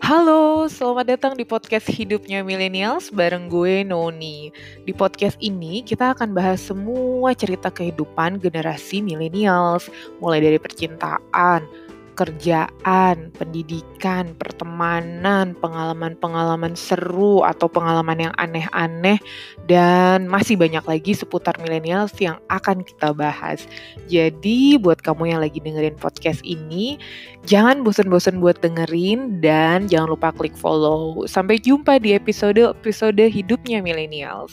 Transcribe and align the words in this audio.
Halo, 0.00 0.64
selamat 0.64 1.12
datang 1.12 1.32
di 1.36 1.44
podcast 1.44 1.84
Hidupnya 1.84 2.40
Millennials 2.40 3.12
bareng 3.12 3.52
gue 3.52 3.84
Noni. 3.84 4.48
Di 4.88 4.96
podcast 4.96 5.36
ini 5.44 5.84
kita 5.84 6.16
akan 6.16 6.32
bahas 6.32 6.64
semua 6.64 7.36
cerita 7.36 7.68
kehidupan 7.68 8.40
generasi 8.40 9.04
millennials, 9.04 9.92
mulai 10.16 10.40
dari 10.40 10.56
percintaan, 10.56 11.68
kerjaan, 12.20 13.32
pendidikan, 13.32 14.36
pertemanan, 14.36 15.56
pengalaman-pengalaman 15.56 16.76
seru 16.76 17.40
atau 17.40 17.64
pengalaman 17.64 18.28
yang 18.28 18.34
aneh-aneh, 18.36 19.16
dan 19.64 20.28
masih 20.28 20.60
banyak 20.60 20.84
lagi 20.84 21.16
seputar 21.16 21.56
millennials 21.64 22.12
yang 22.20 22.36
akan 22.52 22.84
kita 22.84 23.16
bahas. 23.16 23.64
Jadi 24.12 24.76
buat 24.76 25.00
kamu 25.00 25.32
yang 25.32 25.40
lagi 25.40 25.64
dengerin 25.64 25.96
podcast 25.96 26.44
ini, 26.44 27.00
jangan 27.48 27.80
bosan-bosan 27.80 28.44
buat 28.44 28.60
dengerin 28.60 29.40
dan 29.40 29.88
jangan 29.88 30.12
lupa 30.12 30.28
klik 30.36 30.52
follow. 30.52 31.24
Sampai 31.24 31.56
jumpa 31.56 31.96
di 32.04 32.12
episode-episode 32.12 33.32
hidupnya 33.32 33.80
millennials. 33.80 34.52